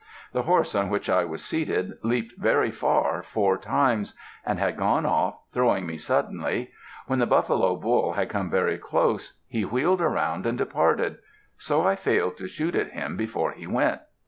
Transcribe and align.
The 0.33 0.41
horse 0.41 0.73
on 0.73 0.89
which 0.89 1.11
I 1.11 1.25
was 1.25 1.45
seated 1.45 1.99
leaped 2.01 2.33
very 2.35 2.71
far 2.71 3.21
four 3.21 3.55
times, 3.59 4.15
and 4.43 4.57
had 4.57 4.75
gone 4.75 5.05
off, 5.05 5.37
throwing 5.53 5.85
me 5.85 5.95
suddenly. 5.97 6.71
When 7.05 7.19
the 7.19 7.27
buffalo 7.27 7.75
bull 7.75 8.13
had 8.13 8.27
come 8.27 8.49
very 8.49 8.79
close, 8.79 9.39
he 9.47 9.63
wheeled 9.63 10.01
around 10.01 10.47
and 10.47 10.57
departed. 10.57 11.19
So 11.59 11.83
I 11.85 11.95
failed 11.95 12.35
to 12.37 12.47
shoot 12.47 12.73
at 12.73 12.93
him 12.93 13.15
before 13.15 13.51
he 13.51 13.67
went. 13.67 14.01